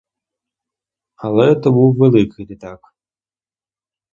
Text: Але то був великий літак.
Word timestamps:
Але 1.15 1.55
то 1.55 1.71
був 1.71 1.95
великий 1.97 2.45
літак. 2.47 2.95